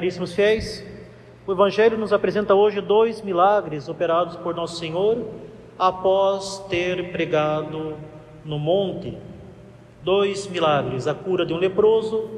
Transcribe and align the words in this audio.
Caríssimos 0.00 0.32
fiéis, 0.32 0.82
o 1.46 1.52
Evangelho 1.52 1.98
nos 1.98 2.10
apresenta 2.10 2.54
hoje 2.54 2.80
dois 2.80 3.20
milagres 3.20 3.86
operados 3.86 4.34
por 4.34 4.54
Nosso 4.54 4.78
Senhor 4.78 5.26
após 5.78 6.58
ter 6.70 7.12
pregado 7.12 7.98
no 8.42 8.58
monte. 8.58 9.18
Dois 10.02 10.46
milagres: 10.46 11.06
a 11.06 11.12
cura 11.12 11.44
de 11.44 11.52
um 11.52 11.58
leproso 11.58 12.30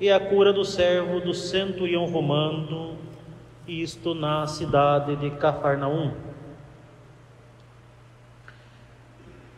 e 0.00 0.10
a 0.10 0.18
cura 0.18 0.50
do 0.50 0.64
servo 0.64 1.20
do 1.20 1.34
centurião 1.34 2.06
romano, 2.06 2.96
isto 3.68 4.14
na 4.14 4.46
cidade 4.46 5.14
de 5.16 5.30
Cafarnaum. 5.32 6.14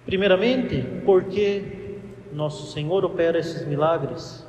Primeiramente, 0.04 0.84
porque 1.04 2.00
Nosso 2.32 2.72
Senhor 2.72 3.04
opera 3.04 3.38
esses 3.38 3.64
milagres 3.64 4.41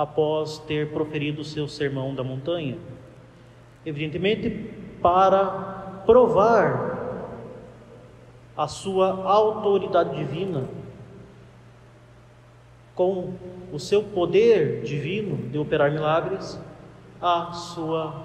após 0.00 0.58
ter 0.60 0.92
proferido 0.92 1.42
o 1.42 1.44
seu 1.44 1.68
sermão 1.68 2.14
da 2.14 2.24
montanha. 2.24 2.78
Evidentemente, 3.84 4.48
para 5.02 6.02
provar 6.06 7.34
a 8.56 8.66
sua 8.66 9.22
autoridade 9.22 10.16
divina, 10.16 10.64
com 12.94 13.34
o 13.70 13.78
seu 13.78 14.02
poder 14.02 14.82
divino 14.84 15.36
de 15.50 15.58
operar 15.58 15.92
milagres, 15.92 16.58
a 17.20 17.52
sua 17.52 18.24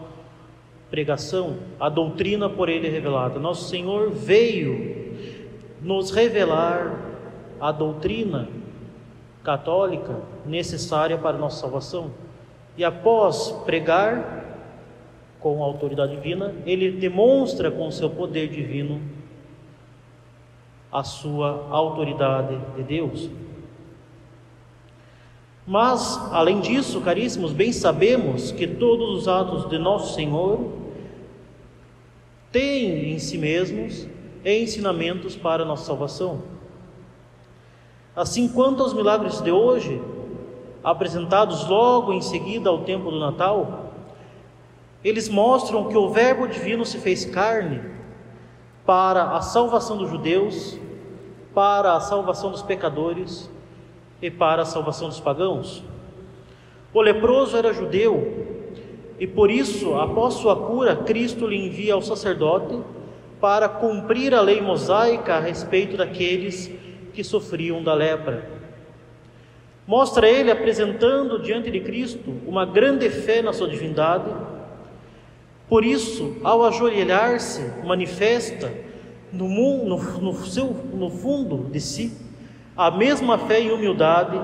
pregação, 0.90 1.58
a 1.78 1.90
doutrina 1.90 2.50
por 2.50 2.70
ele 2.70 2.88
revelada. 2.88 3.38
Nosso 3.38 3.70
Senhor 3.70 4.12
veio 4.12 5.14
nos 5.82 6.10
revelar 6.10 7.02
a 7.60 7.74
doutrina 7.74 8.48
católica 9.46 10.20
necessária 10.46 11.18
para 11.18 11.38
nossa 11.38 11.62
salvação. 11.62 12.12
E 12.76 12.84
após 12.84 13.52
pregar 13.64 14.44
com 15.40 15.64
a 15.64 15.66
autoridade 15.66 16.16
divina, 16.16 16.54
ele 16.66 16.92
demonstra 16.92 17.70
com 17.70 17.90
seu 17.92 18.10
poder 18.10 18.50
divino 18.50 19.00
a 20.92 21.04
sua 21.04 21.68
autoridade 21.70 22.58
de 22.76 22.84
Deus. 22.84 23.30
Mas, 25.68 26.18
além 26.32 26.60
disso, 26.60 27.02
caríssimos, 27.02 27.52
bem 27.52 27.72
sabemos 27.72 28.52
que 28.52 28.68
todos 28.68 29.20
os 29.20 29.28
atos 29.28 29.70
de 29.70 29.78
nosso 29.78 30.16
Senhor 30.16 30.74
têm 32.52 33.14
em 33.14 33.20
si 33.20 33.38
mesmos 33.38 34.08
ensinamentos 34.44 35.36
para 35.36 35.64
a 35.64 35.66
nossa 35.66 35.86
salvação. 35.86 36.55
Assim 38.16 38.48
quanto 38.48 38.82
aos 38.82 38.94
milagres 38.94 39.42
de 39.42 39.52
hoje, 39.52 40.02
apresentados 40.82 41.68
logo 41.68 42.14
em 42.14 42.22
seguida 42.22 42.70
ao 42.70 42.80
tempo 42.80 43.12
do 43.12 43.20
Natal, 43.20 43.92
eles 45.04 45.28
mostram 45.28 45.90
que 45.90 45.98
o 45.98 46.10
Verbo 46.10 46.48
divino 46.48 46.86
se 46.86 46.98
fez 46.98 47.26
carne 47.26 47.82
para 48.86 49.32
a 49.32 49.42
salvação 49.42 49.98
dos 49.98 50.10
judeus, 50.10 50.80
para 51.54 51.94
a 51.94 52.00
salvação 52.00 52.52
dos 52.52 52.62
pecadores 52.62 53.50
e 54.22 54.32
para 54.32 54.62
a 54.62 54.66
salvação 54.66 55.10
dos 55.10 55.20
pagãos. 55.20 55.84
O 56.94 57.02
leproso 57.02 57.58
era 57.58 57.74
judeu 57.74 58.46
e 59.20 59.28
por 59.28 59.52
isso, 59.52 59.96
após 59.96 60.36
sua 60.36 60.56
cura, 60.56 60.96
Cristo 60.96 61.48
lhe 61.48 61.68
envia 61.68 61.94
ao 61.94 62.02
sacerdote 62.02 62.80
para 63.42 63.68
cumprir 63.68 64.34
a 64.34 64.42
lei 64.42 64.62
mosaica 64.62 65.36
a 65.36 65.40
respeito 65.40 65.98
daqueles 65.98 66.68
que 66.68 66.85
sofriam 67.24 67.84
da 67.84 67.94
lepra. 67.94 68.50
Mostra 69.88 70.28
ele 70.28 70.50
apresentando 70.50 71.40
diante 71.40 71.70
de 71.70 71.80
Cristo 71.80 72.34
uma 72.46 72.66
grande 72.66 73.10
fé 73.10 73.42
na 73.42 73.54
sua 73.54 73.70
divindade. 73.70 74.32
Por 75.70 75.86
isso, 75.86 76.38
ao 76.44 76.64
ajoelhar-se, 76.64 77.62
manifesta 77.86 78.72
no, 79.32 79.48
no, 79.48 79.98
no, 80.22 80.34
seu, 80.46 80.68
no 80.94 81.10
fundo 81.10 81.70
de 81.72 81.80
si 81.80 82.12
a 82.76 82.92
mesma 82.92 83.38
fé 83.38 83.62
e 83.62 83.72
humildade 83.72 84.40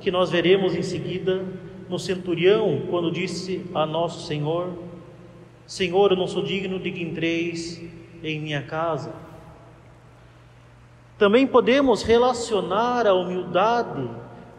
que 0.00 0.10
nós 0.10 0.30
veremos 0.30 0.74
em 0.74 0.82
seguida 0.82 1.44
no 1.88 1.98
centurião, 1.98 2.82
quando 2.88 3.10
disse 3.10 3.66
a 3.74 3.84
nosso 3.84 4.26
Senhor: 4.26 4.72
Senhor, 5.66 6.12
eu 6.12 6.16
não 6.16 6.26
sou 6.26 6.42
digno 6.42 6.78
de 6.78 6.90
que 6.90 7.02
entreis 7.02 7.82
em 8.22 8.40
minha 8.40 8.62
casa. 8.62 9.12
Também 11.20 11.46
podemos 11.46 12.02
relacionar 12.02 13.06
a 13.06 13.12
humildade 13.12 14.08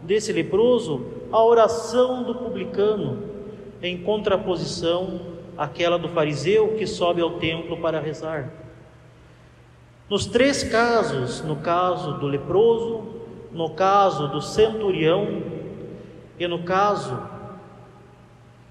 desse 0.00 0.32
leproso 0.32 1.04
à 1.32 1.42
oração 1.42 2.22
do 2.22 2.36
publicano, 2.36 3.20
em 3.82 4.00
contraposição 4.00 5.22
àquela 5.58 5.98
do 5.98 6.08
fariseu 6.10 6.76
que 6.78 6.86
sobe 6.86 7.20
ao 7.20 7.32
templo 7.40 7.78
para 7.78 7.98
rezar. 7.98 8.52
Nos 10.08 10.24
três 10.24 10.62
casos, 10.62 11.42
no 11.42 11.56
caso 11.56 12.12
do 12.18 12.28
leproso, 12.28 13.06
no 13.50 13.70
caso 13.70 14.28
do 14.28 14.40
centurião 14.40 15.42
e 16.38 16.46
no 16.46 16.62
caso 16.62 17.20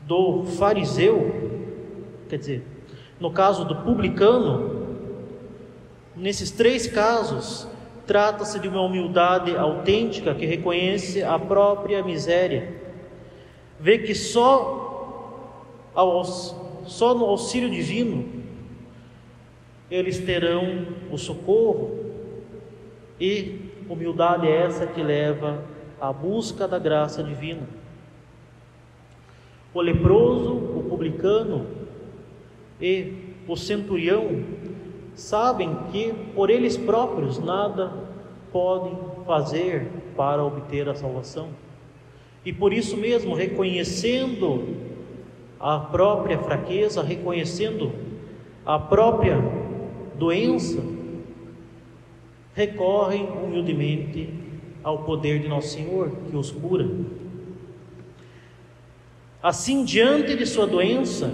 do 0.08 0.46
fariseu, 0.46 1.70
quer 2.30 2.38
dizer, 2.38 2.66
no 3.20 3.32
caso 3.32 3.66
do 3.66 3.76
publicano, 3.76 4.88
nesses 6.16 6.52
três 6.52 6.88
casos, 6.88 7.70
Trata-se 8.12 8.60
de 8.60 8.68
uma 8.68 8.82
humildade 8.82 9.56
autêntica 9.56 10.36
que 10.36 10.46
reconhece 10.46 11.24
a 11.24 11.40
própria 11.40 12.04
miséria, 12.04 12.76
vê 13.80 14.00
que 14.00 14.14
só, 14.14 15.88
ao, 15.96 16.22
só 16.26 17.14
no 17.16 17.24
auxílio 17.24 17.70
divino 17.70 18.28
eles 19.90 20.20
terão 20.20 20.88
o 21.10 21.18
socorro, 21.18 22.00
e 23.18 23.72
humildade 23.90 24.46
é 24.46 24.58
essa 24.58 24.86
que 24.86 25.02
leva 25.02 25.64
à 25.98 26.12
busca 26.12 26.68
da 26.68 26.78
graça 26.78 27.24
divina. 27.24 27.66
O 29.74 29.80
leproso, 29.80 30.54
o 30.54 30.86
publicano 30.90 31.66
e 32.82 33.36
o 33.48 33.56
centurião 33.56 34.44
sabem 35.22 35.78
que 35.92 36.14
por 36.36 36.50
eles 36.50 36.76
próprios 36.76 37.40
nada 37.40 37.94
podem 38.52 38.98
fazer 39.26 39.88
para 40.18 40.44
obter 40.44 40.90
a 40.90 40.96
salvação. 40.96 41.50
E 42.44 42.52
por 42.52 42.74
isso 42.74 42.98
mesmo, 42.98 43.36
reconhecendo 43.36 44.78
a 45.60 45.80
própria 45.80 46.40
fraqueza, 46.40 47.04
reconhecendo 47.04 47.92
a 48.66 48.80
própria 48.80 49.38
doença, 50.18 50.82
recorrem 52.54 53.28
humildemente 53.30 54.30
ao 54.84 55.00
poder 55.04 55.40
de 55.40 55.48
Nosso 55.48 55.70
Senhor 55.70 56.12
que 56.30 56.36
os 56.36 56.52
cura. 56.52 56.90
Assim, 59.42 59.84
diante 59.84 60.36
de 60.36 60.46
sua 60.46 60.66
doença, 60.66 61.32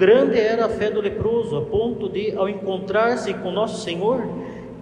Grande 0.00 0.40
era 0.40 0.64
a 0.64 0.68
fé 0.70 0.90
do 0.90 0.98
leproso, 0.98 1.58
a 1.58 1.60
ponto 1.60 2.08
de, 2.08 2.34
ao 2.34 2.48
encontrar-se 2.48 3.34
com 3.34 3.50
Nosso 3.50 3.82
Senhor, 3.82 4.26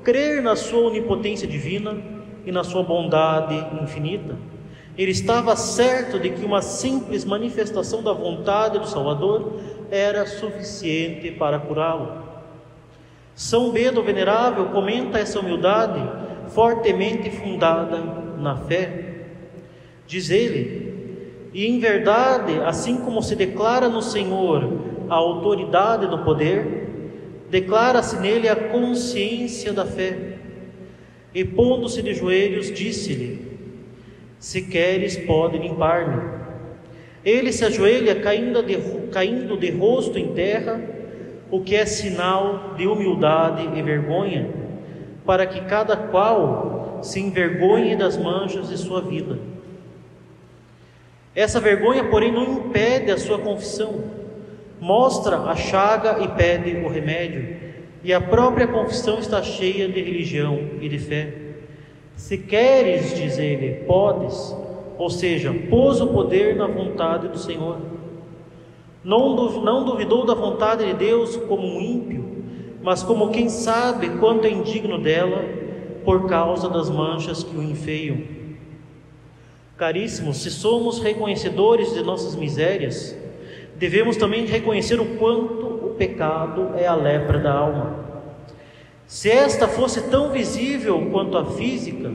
crer 0.04 0.40
na 0.40 0.54
sua 0.54 0.82
onipotência 0.82 1.48
divina 1.48 1.96
e 2.46 2.52
na 2.52 2.62
sua 2.62 2.84
bondade 2.84 3.56
infinita. 3.82 4.36
Ele 4.96 5.10
estava 5.10 5.56
certo 5.56 6.20
de 6.20 6.30
que 6.30 6.44
uma 6.44 6.62
simples 6.62 7.24
manifestação 7.24 8.00
da 8.00 8.12
vontade 8.12 8.78
do 8.78 8.86
Salvador 8.86 9.54
era 9.90 10.24
suficiente 10.24 11.32
para 11.32 11.58
curá-lo. 11.58 12.22
São 13.34 13.72
Beda, 13.72 13.98
o 13.98 14.04
Venerável, 14.04 14.66
comenta 14.66 15.18
essa 15.18 15.40
humildade 15.40 16.00
fortemente 16.50 17.28
fundada 17.28 17.98
na 18.38 18.56
fé. 18.56 19.24
Diz 20.06 20.30
ele, 20.30 21.50
e 21.52 21.66
em 21.66 21.80
verdade, 21.80 22.60
assim 22.64 22.98
como 22.98 23.20
se 23.20 23.34
declara 23.34 23.88
no 23.88 24.00
Senhor 24.00 24.87
a 25.08 25.14
autoridade 25.14 26.06
do 26.06 26.18
poder, 26.18 26.88
declara-se 27.50 28.18
nele 28.20 28.48
a 28.48 28.56
consciência 28.56 29.72
da 29.72 29.84
fé. 29.84 30.36
E 31.34 31.44
pondo-se 31.44 32.02
de 32.02 32.14
joelhos, 32.14 32.72
disse-lhe: 32.72 33.46
Se 34.38 34.62
queres, 34.62 35.16
pode 35.16 35.58
limpar-me. 35.58 36.38
Ele 37.24 37.52
se 37.52 37.64
ajoelha, 37.64 38.16
caindo 38.16 38.62
de, 38.62 38.76
caindo 39.10 39.56
de 39.56 39.70
rosto 39.70 40.18
em 40.18 40.32
terra, 40.32 40.80
o 41.50 41.60
que 41.60 41.74
é 41.74 41.84
sinal 41.84 42.74
de 42.76 42.86
humildade 42.86 43.78
e 43.78 43.82
vergonha, 43.82 44.48
para 45.24 45.46
que 45.46 45.60
cada 45.62 45.96
qual 45.96 47.00
se 47.02 47.20
envergonhe 47.20 47.96
das 47.96 48.16
manchas 48.16 48.68
de 48.68 48.78
sua 48.78 49.00
vida. 49.00 49.38
Essa 51.34 51.60
vergonha, 51.60 52.04
porém, 52.04 52.32
não 52.32 52.66
impede 52.66 53.10
a 53.10 53.18
sua 53.18 53.38
confissão 53.38 54.17
mostra 54.80 55.38
a 55.38 55.56
chaga 55.56 56.22
e 56.22 56.28
pede 56.28 56.84
o 56.84 56.88
remédio, 56.88 57.56
e 58.02 58.12
a 58.12 58.20
própria 58.20 58.66
confissão 58.66 59.18
está 59.18 59.42
cheia 59.42 59.88
de 59.88 60.00
religião 60.00 60.58
e 60.80 60.88
de 60.88 60.98
fé. 60.98 61.34
Se 62.14 62.38
queres, 62.38 63.16
diz 63.16 63.38
ele, 63.38 63.84
podes, 63.84 64.56
ou 64.96 65.10
seja, 65.10 65.54
pôs 65.70 66.00
o 66.00 66.08
poder 66.08 66.56
na 66.56 66.66
vontade 66.66 67.28
do 67.28 67.38
Senhor. 67.38 67.78
não 69.04 69.84
duvidou 69.84 70.26
da 70.26 70.34
vontade 70.34 70.84
de 70.84 70.94
Deus 70.94 71.36
como 71.36 71.66
um 71.66 71.80
ímpio, 71.80 72.44
mas 72.82 73.02
como 73.02 73.30
quem 73.30 73.48
sabe 73.48 74.08
quanto 74.18 74.46
é 74.46 74.50
indigno 74.50 74.98
dela 74.98 75.44
por 76.04 76.26
causa 76.26 76.68
das 76.68 76.88
manchas 76.88 77.42
que 77.42 77.56
o 77.56 77.62
enfeiam. 77.62 78.18
Caríssimos, 79.76 80.38
se 80.38 80.50
somos 80.50 80.98
reconhecedores 80.98 81.94
de 81.94 82.02
nossas 82.02 82.34
misérias, 82.34 83.16
devemos 83.78 84.16
também 84.16 84.44
reconhecer 84.44 85.00
o 85.00 85.16
quanto 85.16 85.66
o 85.66 85.94
pecado 85.96 86.72
é 86.76 86.86
a 86.86 86.94
lepra 86.94 87.38
da 87.38 87.52
alma. 87.52 88.04
Se 89.06 89.30
esta 89.30 89.68
fosse 89.68 90.10
tão 90.10 90.30
visível 90.30 91.08
quanto 91.10 91.38
a 91.38 91.46
física, 91.52 92.12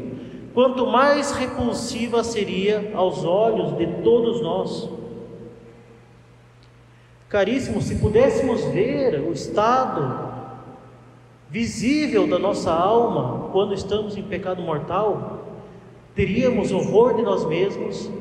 quanto 0.54 0.86
mais 0.86 1.32
repulsiva 1.32 2.24
seria 2.24 2.92
aos 2.94 3.24
olhos 3.24 3.78
de 3.78 3.88
todos 4.04 4.42
nós. 4.42 4.90
Caríssimos, 7.30 7.86
se 7.86 7.96
pudéssemos 7.96 8.64
ver 8.66 9.20
o 9.22 9.32
estado 9.32 10.32
visível 11.50 12.28
da 12.28 12.38
nossa 12.38 12.72
alma 12.72 13.50
quando 13.52 13.74
estamos 13.74 14.16
em 14.18 14.22
pecado 14.22 14.62
mortal, 14.62 15.48
teríamos 16.14 16.72
horror 16.72 17.16
de 17.16 17.24
nós 17.24 17.46
mesmos 17.46 18.12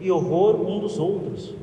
e 0.00 0.10
horror 0.10 0.60
um 0.60 0.78
dos 0.78 0.98
outros. 0.98 1.54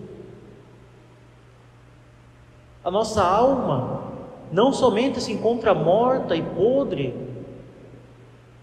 A 2.88 2.90
nossa 2.90 3.22
alma 3.22 4.02
não 4.50 4.72
somente 4.72 5.20
se 5.20 5.34
encontra 5.34 5.74
morta 5.74 6.38
e 6.38 6.42
podre 6.42 7.14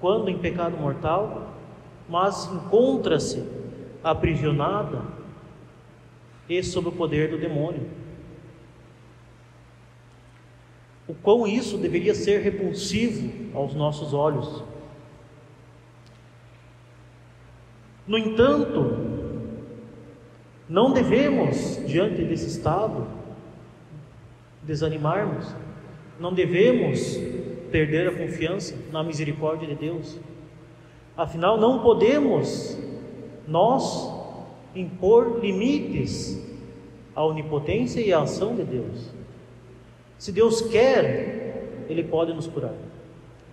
quando 0.00 0.30
em 0.30 0.38
pecado 0.38 0.78
mortal, 0.78 1.48
mas 2.08 2.46
encontra-se 2.50 3.46
aprisionada 4.02 5.02
e 6.48 6.62
sob 6.62 6.88
o 6.88 6.92
poder 6.92 7.32
do 7.32 7.36
demônio 7.36 7.86
o 11.06 11.12
quão 11.12 11.46
isso 11.46 11.76
deveria 11.76 12.14
ser 12.14 12.40
repulsivo 12.40 13.54
aos 13.54 13.74
nossos 13.74 14.14
olhos. 14.14 14.64
No 18.06 18.16
entanto, 18.16 18.96
não 20.66 20.94
devemos, 20.94 21.78
diante 21.86 22.24
desse 22.24 22.46
estado, 22.46 23.22
desanimarmos, 24.66 25.54
não 26.18 26.32
devemos 26.32 27.18
perder 27.70 28.08
a 28.08 28.12
confiança 28.12 28.76
na 28.92 29.02
misericórdia 29.02 29.66
de 29.68 29.74
Deus. 29.74 30.18
Afinal, 31.16 31.58
não 31.58 31.80
podemos 31.80 32.78
nós 33.46 34.12
impor 34.74 35.40
limites 35.40 36.42
à 37.14 37.24
onipotência 37.24 38.00
e 38.00 38.12
à 38.12 38.22
ação 38.22 38.54
de 38.54 38.64
Deus. 38.64 39.12
Se 40.18 40.32
Deus 40.32 40.60
quer, 40.62 41.84
Ele 41.88 42.02
pode 42.02 42.32
nos 42.32 42.46
curar. 42.46 42.74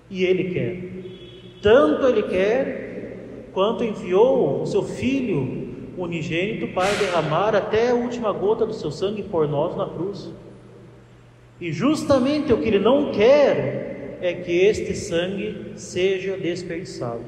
E 0.09 0.23
Ele 0.23 0.53
quer. 0.53 1.61
Tanto 1.61 2.07
Ele 2.07 2.23
quer, 2.23 3.49
quanto 3.53 3.83
enviou 3.83 4.61
o 4.61 4.65
seu 4.65 4.83
Filho 4.83 5.69
unigênito 5.97 6.67
para 6.69 6.93
derramar 6.95 7.55
até 7.55 7.89
a 7.89 7.95
última 7.95 8.31
gota 8.31 8.65
do 8.65 8.73
seu 8.73 8.91
sangue 8.91 9.23
por 9.23 9.47
nós 9.47 9.75
na 9.75 9.87
cruz. 9.87 10.31
E 11.61 11.71
justamente 11.71 12.51
o 12.51 12.57
que 12.57 12.67
Ele 12.67 12.79
não 12.79 13.11
quer 13.11 14.17
é 14.19 14.33
que 14.33 14.51
este 14.51 14.95
sangue 14.95 15.73
seja 15.75 16.35
desperdiçado. 16.35 17.23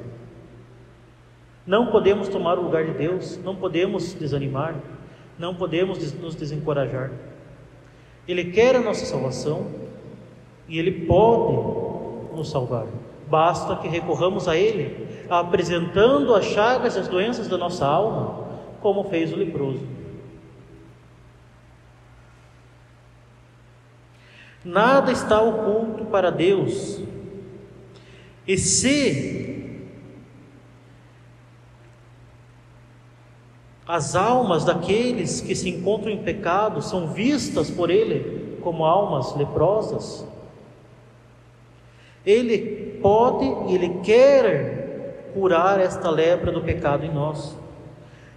Não 1.67 1.91
podemos 1.91 2.27
tomar 2.27 2.57
o 2.57 2.63
lugar 2.63 2.83
de 2.83 2.93
Deus, 2.93 3.39
não 3.43 3.55
podemos 3.55 4.15
desanimar, 4.15 4.75
não 5.37 5.53
podemos 5.53 6.13
nos 6.13 6.35
desencorajar. 6.35 7.11
Ele 8.27 8.45
quer 8.45 8.75
a 8.75 8.81
nossa 8.81 9.05
salvação 9.05 9.67
e 10.67 10.79
Ele 10.79 11.05
pode 11.05 12.35
nos 12.35 12.49
salvar. 12.49 12.87
Basta 13.29 13.75
que 13.75 13.87
recorramos 13.87 14.47
a 14.47 14.57
Ele, 14.57 15.07
apresentando 15.29 16.33
as 16.33 16.45
chagas 16.45 16.95
e 16.95 16.99
as 16.99 17.07
doenças 17.07 17.47
da 17.47 17.57
nossa 17.57 17.85
alma, 17.85 18.47
como 18.81 19.03
fez 19.05 19.31
o 19.31 19.35
leproso. 19.35 19.92
Nada 24.63 25.11
está 25.11 25.41
oculto 25.41 26.05
para 26.05 26.31
Deus. 26.31 27.01
E 28.47 28.57
se 28.57 29.53
As 33.85 34.15
almas 34.15 34.63
daqueles 34.63 35.41
que 35.41 35.53
se 35.53 35.69
encontram 35.69 36.11
em 36.11 36.23
pecado 36.23 36.81
são 36.81 37.07
vistas 37.07 37.69
por 37.69 37.89
Ele 37.89 38.57
como 38.61 38.85
almas 38.85 39.35
leprosas. 39.35 40.25
Ele 42.25 42.97
pode 43.01 43.45
e 43.69 43.75
Ele 43.75 43.99
quer 44.01 45.31
curar 45.33 45.81
esta 45.81 46.09
lepra 46.09 46.51
do 46.51 46.61
pecado 46.61 47.05
em 47.05 47.13
nós. 47.13 47.57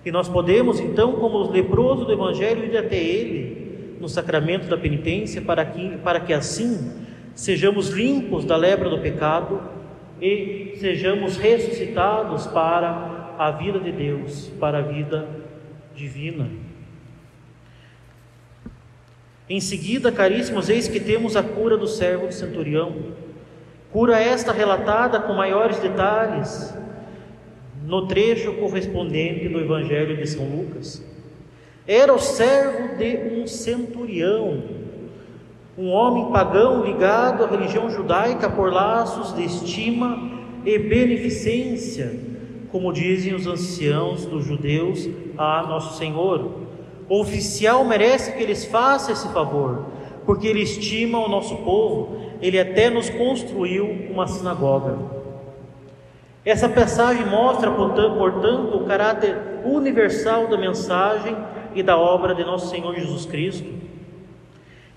E 0.05 0.11
nós 0.11 0.29
podemos, 0.29 0.81
então, 0.81 1.12
como 1.12 1.40
os 1.40 1.50
leprosos 1.50 2.06
do 2.06 2.12
Evangelho, 2.12 2.64
ir 2.64 2.76
até 2.76 2.96
Ele 2.96 3.65
no 4.00 4.08
sacramento 4.08 4.69
da 4.69 4.76
penitência, 4.76 5.40
para 5.43 5.64
que, 5.64 5.96
para 5.98 6.20
que 6.20 6.32
assim 6.32 6.93
sejamos 7.34 7.90
limpos 7.90 8.44
da 8.44 8.56
lepra 8.56 8.88
do 8.88 8.98
pecado 8.98 9.60
e 10.20 10.75
sejamos 10.78 11.37
ressuscitados 11.37 12.46
para 12.46 13.16
a 13.38 13.50
vida 13.50 13.78
de 13.78 13.93
Deus 13.93 14.48
para 14.58 14.78
a 14.78 14.82
vida 14.82 15.28
divina. 15.94 16.48
Em 19.48 19.60
seguida, 19.60 20.10
caríssimos, 20.10 20.69
eis 20.69 20.88
que 20.88 20.98
temos 20.98 21.36
a 21.36 21.43
cura 21.43 21.76
do 21.76 21.86
servo 21.86 22.26
do 22.26 22.34
centurião. 22.34 23.15
Cura 23.93 24.20
esta 24.20 24.53
relatada 24.53 25.20
com 25.20 25.32
maiores 25.34 25.79
detalhes 25.79 26.74
no 27.84 28.08
trecho 28.08 28.55
correspondente 28.55 29.48
do 29.48 29.60
Evangelho 29.60 30.17
de 30.17 30.26
São 30.26 30.44
Lucas. 30.44 31.05
Era 31.86 32.12
o 32.12 32.19
servo 32.19 32.96
de 32.96 33.40
um 33.40 33.46
centurião, 33.46 34.62
um 35.78 35.90
homem 35.90 36.32
pagão 36.32 36.84
ligado 36.84 37.44
à 37.44 37.48
religião 37.48 37.90
judaica 37.90 38.48
por 38.48 38.72
laços 38.72 39.34
de 39.34 39.44
estima 39.44 40.19
e 40.64 40.78
beneficência 40.78 42.26
como 42.76 42.93
dizem 42.93 43.34
os 43.34 43.46
anciãos 43.46 44.26
dos 44.26 44.44
judeus 44.44 45.08
a 45.38 45.62
nosso 45.62 45.96
Senhor. 45.96 46.50
O 47.08 47.20
oficial 47.20 47.82
merece 47.84 48.32
que 48.32 48.43
eles 48.43 48.66
façam 48.66 49.14
esse 49.14 49.28
favor, 49.28 49.86
porque 50.26 50.46
ele 50.46 50.60
estima 50.60 51.19
o 51.19 51.28
nosso 51.28 51.56
povo, 51.58 52.20
ele 52.43 52.60
até 52.60 52.90
nos 52.90 53.08
construiu 53.08 53.86
uma 54.10 54.26
sinagoga. 54.26 54.98
Essa 56.44 56.69
passagem 56.69 57.24
mostra, 57.24 57.70
portanto, 57.70 58.76
o 58.76 58.84
caráter 58.84 59.36
universal 59.64 60.46
da 60.46 60.58
mensagem 60.58 61.34
e 61.76 61.82
da 61.82 61.96
obra 61.96 62.34
de 62.34 62.44
nosso 62.44 62.68
Senhor 62.70 62.94
Jesus 62.94 63.26
Cristo. 63.26 63.68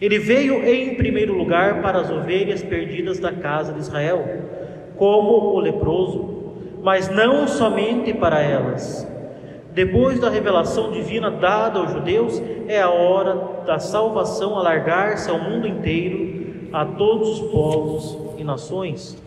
Ele 0.01 0.17
veio 0.17 0.63
em 0.65 0.95
primeiro 0.95 1.33
lugar 1.33 1.81
para 1.81 1.99
as 1.99 2.09
ovelhas 2.09 2.63
perdidas 2.63 3.19
da 3.19 3.33
casa 3.33 3.73
de 3.73 3.79
Israel, 3.79 4.25
como 4.95 5.53
o 5.55 5.59
leproso 5.59 6.39
mas 6.81 7.09
não 7.09 7.47
somente 7.47 8.13
para 8.13 8.41
elas. 8.41 9.07
Depois 9.73 10.19
da 10.19 10.29
revelação 10.29 10.91
divina 10.91 11.29
dada 11.29 11.79
aos 11.79 11.91
judeus, 11.91 12.41
é 12.67 12.81
a 12.81 12.89
hora 12.89 13.63
da 13.65 13.79
salvação 13.79 14.57
alargar-se 14.57 15.29
ao 15.29 15.39
mundo 15.39 15.67
inteiro, 15.67 16.67
a 16.71 16.85
todos 16.85 17.39
os 17.39 17.51
povos 17.51 18.17
e 18.37 18.43
nações. 18.43 19.21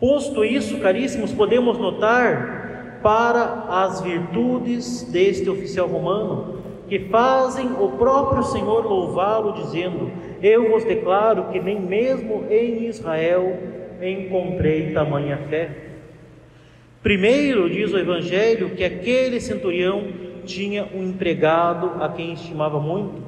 Posto 0.00 0.44
isso, 0.44 0.78
caríssimos, 0.78 1.32
podemos 1.32 1.78
notar 1.78 2.57
para 3.02 3.66
as 3.68 4.00
virtudes 4.00 5.02
deste 5.04 5.48
oficial 5.48 5.86
romano, 5.86 6.58
que 6.88 6.98
fazem 7.10 7.72
o 7.78 7.90
próprio 7.92 8.42
Senhor 8.42 8.84
louvá-lo, 8.84 9.52
dizendo: 9.52 10.10
Eu 10.42 10.70
vos 10.70 10.84
declaro 10.84 11.48
que 11.52 11.60
nem 11.60 11.80
mesmo 11.80 12.46
em 12.50 12.86
Israel 12.86 13.58
encontrei 14.00 14.92
tamanha 14.92 15.38
fé. 15.48 15.70
Primeiro, 17.02 17.70
diz 17.70 17.92
o 17.92 17.98
Evangelho, 17.98 18.70
que 18.70 18.84
aquele 18.84 19.40
centurião 19.40 20.04
tinha 20.44 20.88
um 20.94 21.04
empregado 21.04 22.02
a 22.02 22.08
quem 22.08 22.32
estimava 22.32 22.80
muito. 22.80 23.22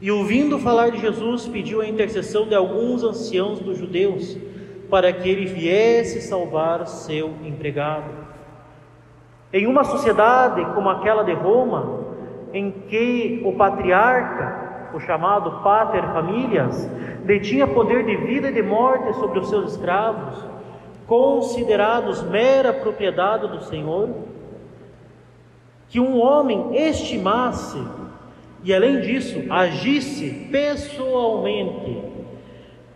E 0.00 0.10
ouvindo 0.10 0.58
falar 0.58 0.90
de 0.90 1.00
Jesus, 1.00 1.46
pediu 1.46 1.80
a 1.82 1.86
intercessão 1.86 2.48
de 2.48 2.54
alguns 2.54 3.04
anciãos 3.04 3.60
dos 3.60 3.76
judeus 3.78 4.36
para 4.88 5.12
que 5.12 5.28
ele 5.28 5.44
viesse 5.44 6.20
salvar 6.22 6.86
seu 6.86 7.34
empregado. 7.44 8.19
Em 9.52 9.66
uma 9.66 9.84
sociedade 9.84 10.64
como 10.74 10.88
aquela 10.88 11.22
de 11.22 11.32
Roma, 11.32 12.00
em 12.52 12.70
que 12.70 13.42
o 13.44 13.52
patriarca, 13.52 14.90
o 14.94 15.00
chamado 15.00 15.62
pater 15.62 16.02
familias, 16.12 16.86
detinha 17.24 17.66
poder 17.66 18.04
de 18.04 18.16
vida 18.16 18.48
e 18.48 18.52
de 18.52 18.62
morte 18.62 19.12
sobre 19.14 19.38
os 19.38 19.48
seus 19.48 19.72
escravos, 19.72 20.44
considerados 21.06 22.22
mera 22.22 22.72
propriedade 22.72 23.48
do 23.48 23.62
Senhor, 23.62 24.08
que 25.88 25.98
um 25.98 26.20
homem 26.20 26.76
estimasse 26.76 27.80
e 28.62 28.74
além 28.74 29.00
disso, 29.00 29.42
agisse 29.48 30.48
pessoalmente 30.52 32.02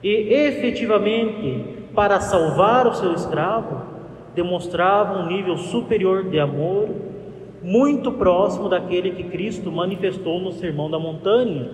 e 0.03 0.35
efetivamente 0.35 1.87
para 1.95 2.21
salvar 2.21 2.87
o 2.87 2.95
seu 2.95 3.15
escravo, 3.15 3.94
demonstrava 4.35 5.21
um 5.21 5.27
nível 5.27 5.57
superior 5.57 6.25
de 6.25 6.39
amor, 6.39 6.89
muito 7.63 8.13
próximo 8.13 8.69
daquele 8.69 9.13
que 9.13 9.25
Cristo 9.25 9.71
manifestou 9.71 10.41
no 10.41 10.53
Sermão 10.53 10.91
da 10.91 10.99
Montanha, 10.99 11.71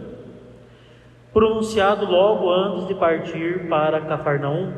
pronunciado 1.32 2.04
logo 2.06 2.50
antes 2.50 2.86
de 2.86 2.94
partir 2.94 3.68
para 3.68 4.00
Cafarnaum. 4.02 4.72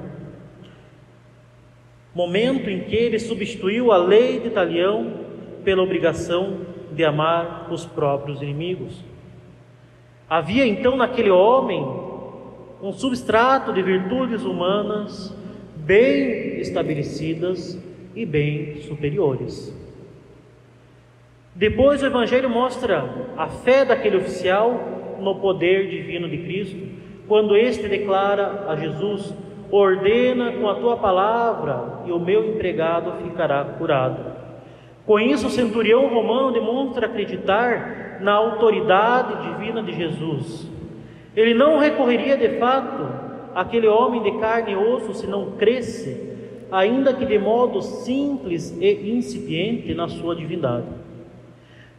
Momento 2.15 2.71
em 2.71 2.81
que 2.81 2.95
ele 2.95 3.19
substituiu 3.19 3.91
a 3.91 3.97
lei 3.97 4.41
de 4.41 4.51
Talião 4.51 5.13
pela 5.65 5.83
obrigação 5.83 6.59
de 6.93 7.05
amar 7.05 7.69
os 7.71 7.87
próprios 7.87 8.43
inimigos. 8.43 9.03
Havia 10.29 10.67
então 10.67 10.97
naquele 10.97 11.31
homem 11.31 11.83
um 12.83 12.93
substrato 12.93 13.73
de 13.73 13.83
virtudes 13.83 14.45
humanas 14.45 15.35
bem 15.85 16.61
estabelecidas 16.61 17.79
e 18.15 18.25
bem 18.25 18.83
superiores. 18.83 19.77
Depois 21.55 22.03
o 22.03 22.07
Evangelho 22.07 22.49
mostra 22.49 23.05
a 23.37 23.49
fé 23.49 23.85
daquele 23.85 24.17
oficial 24.17 25.17
no 25.21 25.37
poder 25.37 25.89
divino 25.89 26.29
de 26.29 26.39
Cristo, 26.39 26.79
quando 27.29 27.57
este 27.57 27.89
declara 27.89 28.65
a 28.69 28.77
Jesus: 28.77 29.35
Ordena 29.71 30.53
com 30.53 30.69
a 30.69 30.77
tua 30.77 30.97
palavra, 30.97 32.05
e 32.07 32.13
o 32.13 32.19
meu 32.19 32.55
empregado 32.55 33.23
ficará 33.23 33.65
curado. 33.65 34.33
Com 35.05 35.19
isso, 35.19 35.49
o 35.49 35.51
centurião 35.51 36.09
romano 36.09 36.53
demonstra 36.53 37.07
acreditar 37.07 38.19
na 38.21 38.33
autoridade 38.33 39.49
divina 39.49 39.83
de 39.83 39.93
Jesus. 39.93 40.71
Ele 41.35 41.55
não 41.55 41.79
recorreria 41.79 42.37
de 42.37 42.59
fato 42.59 43.32
àquele 43.55 43.87
homem 43.87 44.23
de 44.23 44.33
carne 44.39 44.73
e 44.73 44.77
osso 44.77 45.15
se 45.15 45.27
não 45.27 45.53
cresce, 45.53 46.33
ainda 46.71 47.13
que 47.13 47.27
de 47.27 47.39
modo 47.39 47.83
simples 47.83 48.77
e 48.81 49.11
incipiente 49.11 49.95
na 49.95 50.09
sua 50.09 50.35
divindade. 50.35 50.87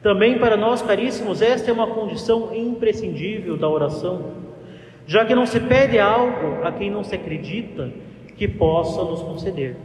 Também 0.01 0.38
para 0.38 0.57
nós, 0.57 0.81
caríssimos, 0.81 1.41
esta 1.41 1.72
é 1.72 1.74
uma 1.74 1.88
condição 1.88 2.53
imprescindível 2.53 3.55
da 3.55 3.69
oração, 3.69 4.33
já 5.05 5.25
que 5.25 5.36
não 5.36 5.45
se 5.45 5.60
pede 5.60 5.98
algo 6.00 6.63
a 6.63 6.72
quem 6.72 6.91
não 6.91 7.03
se 7.03 7.15
acredita 7.15 7.91
que 8.36 8.48
possa 8.48 9.03
nos 9.03 9.22
conceder. 9.22 9.77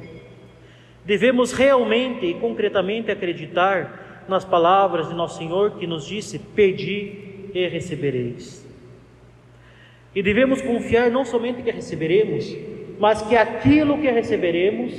Devemos 1.04 1.52
realmente 1.52 2.26
e 2.26 2.34
concretamente 2.34 3.10
acreditar 3.10 4.26
nas 4.28 4.44
palavras 4.44 5.08
de 5.08 5.14
Nosso 5.14 5.38
Senhor 5.38 5.72
que 5.72 5.87
nos 5.87 6.06
disse: 6.06 6.38
Pedi 6.38 7.50
e 7.54 7.66
recebereis. 7.66 8.67
E 10.15 10.23
devemos 10.23 10.61
confiar 10.62 11.11
não 11.11 11.25
somente 11.25 11.62
que 11.62 11.71
receberemos, 11.71 12.57
mas 12.99 13.23
que 13.23 13.37
aquilo 13.37 13.99
que 13.99 14.11
receberemos 14.11 14.93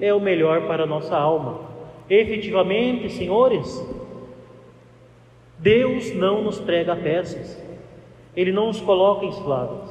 é 0.00 0.12
o 0.12 0.20
melhor 0.20 0.66
para 0.66 0.84
a 0.84 0.86
nossa 0.86 1.16
alma. 1.16 1.60
Efetivamente, 2.08 3.10
senhores, 3.10 3.84
Deus 5.58 6.12
não 6.14 6.42
nos 6.42 6.58
prega 6.58 6.96
peças, 6.96 7.60
Ele 8.36 8.52
não 8.52 8.68
nos 8.68 8.80
coloca 8.80 9.24
em 9.24 9.30
esclavos. 9.30 9.90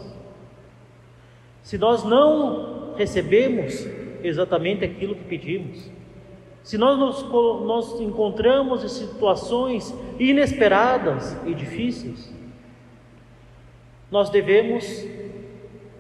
Se 1.64 1.78
nós 1.78 2.04
não 2.04 2.96
recebemos, 2.96 3.88
exatamente 4.24 4.84
aquilo 4.84 5.16
que 5.16 5.24
pedimos. 5.24 5.90
Se 6.64 6.78
nós 6.78 6.98
nos, 6.98 7.24
nos 7.24 8.00
encontramos 8.02 8.84
em 8.84 8.88
situações 8.88 9.96
inesperadas 10.20 11.36
e 11.46 11.54
difíceis, 11.54 12.32
nós 14.12 14.30
devemos 14.30 15.08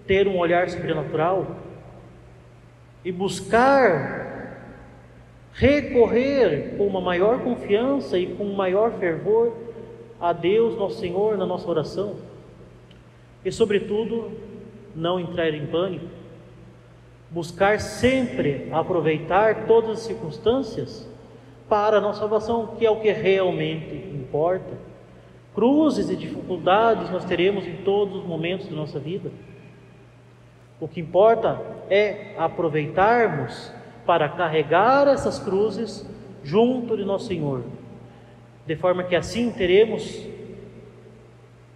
ter 0.05 0.27
um 0.27 0.37
olhar 0.37 0.69
sobrenatural 0.69 1.55
e 3.03 3.11
buscar 3.11 4.67
recorrer 5.53 6.75
com 6.77 6.85
uma 6.85 7.01
maior 7.01 7.39
confiança 7.39 8.17
e 8.17 8.27
com 8.27 8.43
um 8.43 8.53
maior 8.53 8.91
fervor 8.99 9.53
a 10.19 10.33
Deus, 10.33 10.77
nosso 10.77 10.99
Senhor, 10.99 11.37
na 11.37 11.45
nossa 11.45 11.67
oração. 11.67 12.17
E, 13.43 13.51
sobretudo, 13.51 14.31
não 14.95 15.19
entrar 15.19 15.49
em 15.49 15.65
pânico 15.65 16.21
buscar 17.31 17.79
sempre 17.79 18.67
aproveitar 18.71 19.65
todas 19.65 19.91
as 19.91 19.99
circunstâncias 19.99 21.09
para 21.69 21.97
a 21.97 22.01
nossa 22.01 22.19
salvação, 22.19 22.75
que 22.77 22.85
é 22.85 22.91
o 22.91 22.99
que 22.99 23.09
realmente 23.09 23.95
importa. 24.13 24.90
Cruzes 25.53 26.09
e 26.09 26.15
dificuldades 26.15 27.09
nós 27.09 27.25
teremos 27.25 27.67
em 27.67 27.77
todos 27.77 28.21
os 28.21 28.25
momentos 28.25 28.67
da 28.67 28.75
nossa 28.75 28.99
vida. 28.99 29.31
O 30.79 30.87
que 30.87 30.99
importa 30.99 31.61
é 31.89 32.33
aproveitarmos 32.37 33.71
para 34.05 34.29
carregar 34.29 35.07
essas 35.07 35.39
cruzes 35.39 36.07
junto 36.43 36.97
de 36.97 37.03
nosso 37.03 37.27
Senhor, 37.27 37.63
de 38.65 38.75
forma 38.75 39.03
que 39.03 39.15
assim 39.15 39.51
teremos 39.51 40.27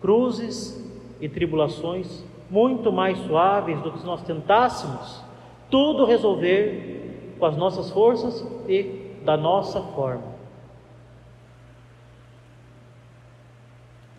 cruzes 0.01 0.83
e 1.19 1.29
tribulações 1.29 2.23
muito 2.49 2.91
mais 2.91 3.17
suaves 3.19 3.79
do 3.81 3.91
que 3.91 3.99
se 3.99 4.05
nós 4.05 4.23
tentássemos 4.23 5.23
tudo 5.69 6.05
resolver 6.05 7.35
com 7.37 7.45
as 7.45 7.57
nossas 7.57 7.91
forças 7.91 8.45
e 8.67 9.11
da 9.23 9.35
nossa 9.35 9.81
forma. 9.81 10.34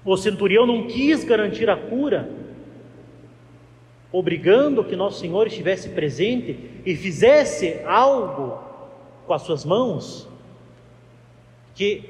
O 0.06 0.16
centurião 0.16 0.64
não 0.64 0.86
quis 0.86 1.24
garantir 1.24 1.68
a 1.68 1.76
cura, 1.76 2.30
obrigando 4.12 4.84
que 4.84 4.94
Nosso 4.94 5.18
Senhor 5.18 5.48
estivesse 5.48 5.88
presente 5.88 6.70
e 6.86 6.94
fizesse 6.94 7.80
algo 7.84 8.56
com 9.26 9.34
as 9.34 9.42
suas 9.42 9.64
mãos, 9.64 10.28
que 11.74 12.08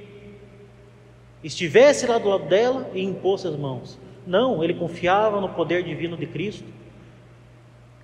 estivesse 1.43 2.07
lá 2.07 2.19
do 2.19 2.29
lado 2.29 2.47
dela 2.47 2.91
e 2.93 3.03
impôs 3.03 3.47
as 3.47 3.57
mãos. 3.57 3.99
Não, 4.27 4.63
ele 4.63 4.75
confiava 4.75 5.41
no 5.41 5.49
poder 5.49 5.83
divino 5.83 6.19
de 6.19 6.27
Cristo. 6.27 6.69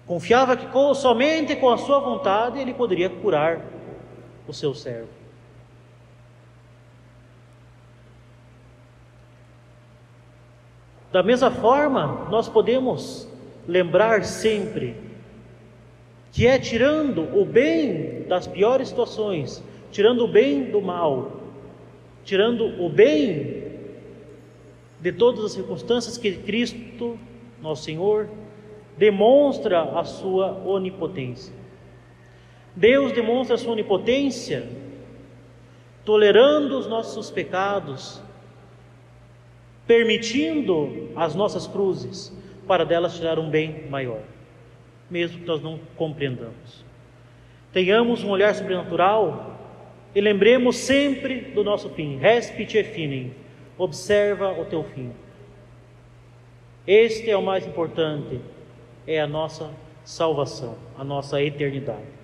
Confiava 0.07 0.57
que 0.57 0.67
somente 0.95 1.55
com 1.55 1.69
a 1.69 1.77
sua 1.77 1.99
vontade 1.99 2.59
ele 2.59 2.73
poderia 2.73 3.11
curar 3.11 3.61
o 4.49 4.55
seu 4.55 4.75
servo. 4.75 5.22
Da 11.13 11.23
mesma 11.23 11.51
forma, 11.51 12.27
nós 12.31 12.49
podemos 12.49 13.29
lembrar 13.69 14.25
sempre 14.25 14.97
que 16.33 16.47
é 16.47 16.59
tirando 16.59 17.39
o 17.39 17.45
bem 17.45 18.23
das 18.27 18.47
piores 18.47 18.89
situações, 18.89 19.63
tirando 19.91 20.25
o 20.25 20.29
bem 20.29 20.71
do 20.71 20.81
mal, 20.81 21.33
tirando 22.25 22.65
o 22.83 22.89
bem 22.89 23.63
de 25.01 25.13
todas 25.13 25.45
as 25.45 25.53
circunstâncias 25.53 26.17
que 26.17 26.33
Cristo, 26.33 27.19
nosso 27.61 27.85
Senhor, 27.85 28.31
demonstra 28.97 29.83
a 29.83 30.05
sua 30.05 30.63
onipotência. 30.65 31.53
Deus 32.75 33.13
demonstra 33.13 33.57
a 33.57 33.59
sua 33.59 33.73
onipotência 33.73 34.67
tolerando 36.07 36.79
os 36.79 36.87
nossos 36.87 37.31
pecados, 37.31 38.22
permitindo 39.93 41.11
as 41.15 41.35
nossas 41.35 41.67
cruzes, 41.67 42.35
para 42.67 42.83
delas 42.83 43.15
tirar 43.15 43.39
um 43.39 43.51
bem 43.51 43.87
maior, 43.91 44.23
mesmo 45.11 45.41
que 45.41 45.47
nós 45.47 45.63
não 45.63 45.79
compreendamos. 45.97 46.83
Tenhamos 47.75 48.25
um 48.25 48.31
olhar 48.31 48.55
sobrenatural 48.55 49.61
e 50.15 50.21
lembremos 50.23 50.77
sempre 50.77 51.43
do 51.43 51.63
nosso 51.63 51.91
fim. 51.91 52.17
Respite 52.17 52.83
finem, 52.85 53.35
observa 53.77 54.59
o 54.59 54.65
teu 54.65 54.83
fim. 54.83 55.13
Este 56.87 57.31
é 57.31 57.37
o 57.37 57.43
mais 57.43 57.67
importante 57.67 58.41
é 59.07 59.21
a 59.21 59.27
nossa 59.27 59.71
salvação, 60.05 60.77
a 60.99 61.05
nossa 61.05 61.43
eternidade. 61.43 62.23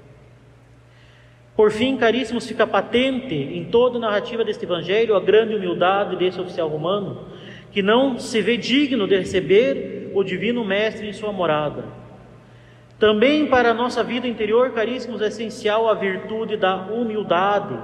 Por 1.54 1.70
fim, 1.70 1.98
caríssimos, 1.98 2.46
fica 2.46 2.66
patente 2.66 3.34
em 3.34 3.66
toda 3.66 3.98
a 3.98 4.00
narrativa 4.00 4.42
deste 4.42 4.64
Evangelho 4.64 5.14
a 5.14 5.20
grande 5.20 5.54
humildade 5.54 6.16
desse 6.16 6.40
oficial 6.40 6.68
romano, 6.68 7.26
que 7.70 7.82
não 7.82 8.18
se 8.18 8.40
vê 8.40 8.56
digno 8.56 9.06
de 9.06 9.16
receber 9.16 10.10
o 10.14 10.22
Divino 10.22 10.64
Mestre 10.64 11.08
em 11.08 11.12
sua 11.12 11.32
morada. 11.32 11.84
Também 12.98 13.46
para 13.46 13.70
a 13.70 13.74
nossa 13.74 14.02
vida 14.02 14.26
interior, 14.26 14.72
caríssimos, 14.72 15.22
é 15.22 15.28
essencial 15.28 15.88
a 15.88 15.94
virtude 15.94 16.56
da 16.56 16.76
humildade, 16.76 17.78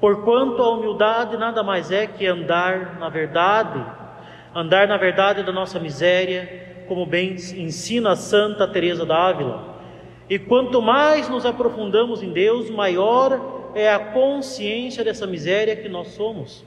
porquanto 0.00 0.62
a 0.62 0.70
humildade 0.70 1.36
nada 1.36 1.62
mais 1.62 1.90
é 1.90 2.06
que 2.06 2.26
andar 2.26 2.98
na 2.98 3.10
verdade, 3.10 3.84
andar 4.54 4.88
na 4.88 4.96
verdade 4.96 5.42
da 5.42 5.52
nossa 5.52 5.78
miséria, 5.78 6.84
como 6.88 7.04
bem 7.04 7.34
ensina 7.34 8.16
Santa 8.16 8.66
Teresa 8.66 9.04
d'Ávila. 9.04 9.76
E 10.30 10.38
quanto 10.38 10.80
mais 10.80 11.28
nos 11.28 11.44
aprofundamos 11.44 12.22
em 12.22 12.32
Deus, 12.32 12.70
maior 12.70 13.72
é 13.74 13.92
a 13.92 13.98
consciência 13.98 15.04
dessa 15.04 15.26
miséria 15.26 15.76
que 15.76 15.88
nós 15.88 16.08
somos. 16.08 16.64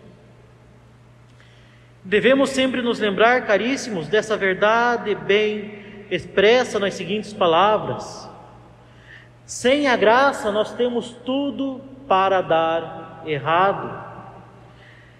Devemos 2.04 2.50
sempre 2.50 2.82
nos 2.82 3.00
lembrar, 3.00 3.46
caríssimos, 3.46 4.08
dessa 4.08 4.36
verdade 4.36 5.14
bem 5.14 5.80
expressa 6.10 6.80
nas 6.80 6.96
seguintes 6.96 7.32
palavras: 7.32 8.30
Sem 9.46 9.88
a 9.88 9.96
graça 9.96 10.52
nós 10.52 10.74
temos 10.74 11.12
tudo 11.24 11.82
para 12.08 12.42
dar 12.42 13.24
errado. 13.26 14.12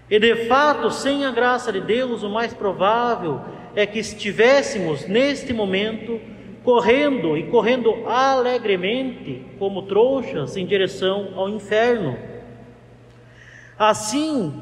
E 0.10 0.20
de 0.20 0.48
fato, 0.48 0.92
sem 0.92 1.26
a 1.26 1.32
graça 1.32 1.72
de 1.72 1.80
Deus, 1.80 2.24
o 2.24 2.30
mais 2.30 2.54
provável 2.54 3.42
é 3.76 3.86
que 3.86 4.00
estivéssemos 4.00 5.08
neste 5.08 5.54
momento 5.54 6.20
correndo 6.64 7.38
e 7.38 7.44
correndo 7.44 8.06
alegremente, 8.08 9.46
como 9.58 9.84
trouxas, 9.84 10.58
em 10.58 10.66
direção 10.66 11.30
ao 11.36 11.48
inferno. 11.48 12.18
Assim, 13.80 14.62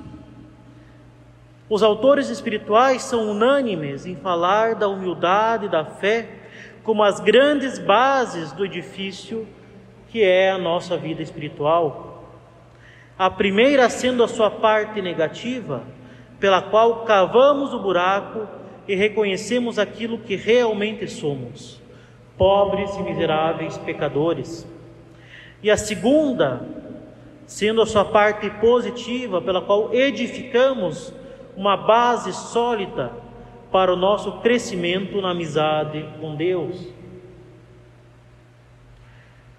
os 1.69 1.83
autores 1.83 2.29
espirituais 2.29 3.03
são 3.03 3.29
unânimes 3.29 4.05
em 4.05 4.15
falar 4.15 4.75
da 4.75 4.87
humildade 4.87 5.67
e 5.67 5.69
da 5.69 5.85
fé 5.85 6.27
como 6.83 7.03
as 7.03 7.19
grandes 7.19 7.77
bases 7.77 8.51
do 8.51 8.65
edifício 8.65 9.47
que 10.07 10.23
é 10.23 10.49
a 10.49 10.57
nossa 10.57 10.97
vida 10.97 11.21
espiritual. 11.21 12.23
A 13.17 13.29
primeira 13.29 13.89
sendo 13.89 14.23
a 14.23 14.27
sua 14.27 14.49
parte 14.49 15.01
negativa, 15.01 15.83
pela 16.39 16.61
qual 16.61 17.03
cavamos 17.05 17.73
o 17.73 17.79
buraco 17.79 18.47
e 18.87 18.95
reconhecemos 18.95 19.77
aquilo 19.77 20.17
que 20.17 20.35
realmente 20.35 21.07
somos 21.07 21.79
pobres 22.37 22.95
e 22.95 23.03
miseráveis 23.03 23.77
pecadores. 23.77 24.65
E 25.61 25.69
a 25.69 25.75
segunda, 25.75 26.65
sendo 27.45 27.81
a 27.81 27.85
sua 27.85 28.05
parte 28.05 28.49
positiva, 28.49 29.41
pela 29.41 29.61
qual 29.61 29.93
edificamos 29.93 31.13
uma 31.55 31.75
base 31.75 32.33
sólida 32.33 33.11
para 33.71 33.93
o 33.93 33.95
nosso 33.95 34.39
crescimento 34.41 35.21
na 35.21 35.31
amizade 35.31 36.05
com 36.19 36.35
Deus. 36.35 36.87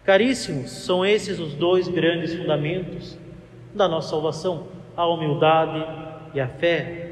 Caríssimos, 0.05 0.71
são 0.71 1.05
esses 1.05 1.39
os 1.39 1.55
dois 1.55 1.87
grandes 1.87 2.35
fundamentos 2.35 3.19
da 3.75 3.87
nossa 3.87 4.11
salvação: 4.11 4.67
a 4.97 5.07
humildade 5.07 5.85
e 6.35 6.41
a 6.41 6.49
fé. 6.49 7.07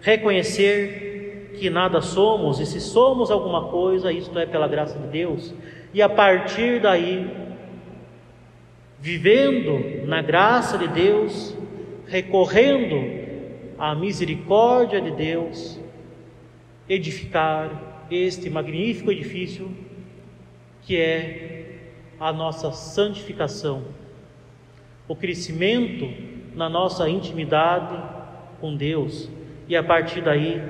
Reconhecer 0.00 1.54
que 1.58 1.70
nada 1.70 2.00
somos, 2.00 2.60
e 2.60 2.66
se 2.66 2.80
somos 2.80 3.30
alguma 3.30 3.68
coisa, 3.68 4.12
isto 4.12 4.38
é 4.38 4.44
pela 4.44 4.68
graça 4.68 4.98
de 4.98 5.06
Deus, 5.06 5.54
e 5.94 6.02
a 6.02 6.08
partir 6.08 6.80
daí, 6.80 7.30
vivendo 8.98 10.06
na 10.06 10.20
graça 10.20 10.76
de 10.76 10.88
Deus, 10.88 11.56
recorrendo 12.06 13.23
à 13.78 13.94
misericórdia 13.94 15.00
de 15.00 15.10
Deus, 15.10 15.80
edificar 16.88 18.06
este 18.10 18.50
magnífico 18.50 19.10
edifício 19.10 19.70
que 20.82 20.96
é 20.96 21.90
a 22.20 22.32
nossa 22.32 22.72
santificação, 22.72 23.84
o 25.08 25.16
crescimento 25.16 26.08
na 26.54 26.68
nossa 26.68 27.08
intimidade 27.08 27.96
com 28.60 28.76
Deus, 28.76 29.30
e 29.66 29.74
a 29.76 29.82
partir 29.82 30.20
daí 30.20 30.62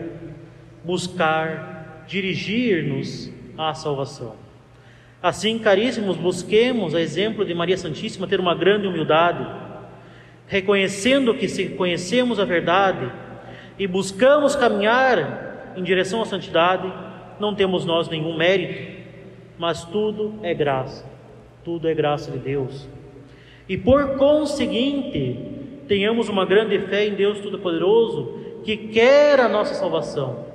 buscar 0.85 2.05
dirigir-nos 2.07 3.31
à 3.59 3.75
salvação. 3.75 4.37
Assim, 5.23 5.59
caríssimos, 5.59 6.17
busquemos, 6.17 6.95
a 6.95 7.01
exemplo 7.01 7.45
de 7.45 7.55
Maria 7.55 7.79
Santíssima, 7.79 8.27
ter 8.27 8.39
uma 8.39 8.55
grande 8.55 8.87
humildade, 8.87 9.64
reconhecendo 10.47 11.35
que 11.35 11.49
se 11.49 11.71
conhecemos 11.71 12.39
a 12.39 12.45
verdade 12.45 13.11
e 13.79 13.87
buscamos 13.87 14.55
caminhar 14.55 15.75
em 15.77 15.83
direção 15.83 16.23
à 16.23 16.27
santidade, 16.27 16.93
não 17.41 17.55
temos 17.55 17.85
nós 17.85 18.09
nenhum 18.09 18.37
mérito, 18.37 19.03
mas 19.59 19.85
tudo 19.85 20.35
é 20.43 20.55
graça, 20.55 21.05
tudo 21.65 21.89
é 21.89 21.95
graça 21.95 22.31
de 22.31 22.39
Deus. 22.39 22.89
E 23.69 23.77
por 23.77 24.17
conseguinte, 24.17 25.39
tenhamos 25.89 26.29
uma 26.29 26.45
grande 26.45 26.79
fé 26.81 27.07
em 27.07 27.15
Deus 27.15 27.41
Todo-Poderoso, 27.41 28.41
que 28.63 28.77
quer 28.77 29.41
a 29.41 29.49
nossa 29.49 29.75
salvação 29.75 30.47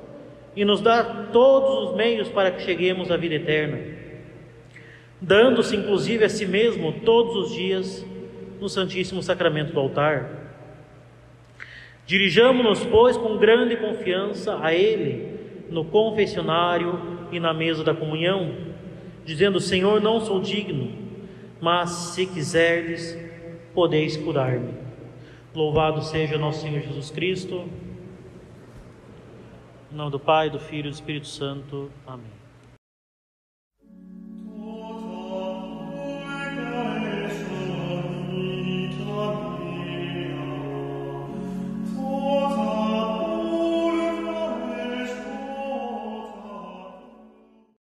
e 0.55 0.65
nos 0.65 0.81
dá 0.81 1.03
todos 1.31 1.89
os 1.89 1.95
meios 1.95 2.27
para 2.27 2.51
que 2.51 2.63
cheguemos 2.63 3.11
à 3.11 3.17
vida 3.17 3.35
eterna, 3.35 3.79
dando-se 5.21 5.75
inclusive 5.75 6.25
a 6.25 6.29
si 6.29 6.45
mesmo 6.45 6.91
todos 7.05 7.35
os 7.35 7.53
dias 7.53 8.05
no 8.59 8.69
Santíssimo 8.69 9.21
Sacramento 9.21 9.73
do 9.73 9.79
altar. 9.79 10.29
Dirijamos-nos, 12.05 12.85
pois, 12.85 13.15
com 13.15 13.37
grande 13.37 13.77
confiança 13.77 14.59
a 14.61 14.73
Ele 14.73 15.39
no 15.69 15.85
confessionário 15.85 16.99
e 17.31 17.39
na 17.39 17.53
mesa 17.53 17.83
da 17.83 17.93
comunhão, 17.93 18.55
dizendo: 19.23 19.59
Senhor, 19.59 20.01
não 20.01 20.19
sou 20.19 20.41
digno, 20.41 20.91
mas 21.61 21.89
se 21.89 22.25
quiserdes, 22.25 23.17
podeis 23.73 24.17
curar-me. 24.17 24.73
Louvado 25.53 26.01
seja 26.01 26.37
nosso 26.37 26.61
Senhor 26.61 26.81
Jesus 26.81 27.11
Cristo. 27.11 27.65
Em 29.91 29.95
nome 29.95 30.11
do 30.11 30.19
Pai, 30.19 30.49
do 30.49 30.59
Filho 30.59 30.87
e 30.87 30.91
do 30.91 30.93
Espírito 30.93 31.27
Santo. 31.27 31.91
Amém. 32.05 32.38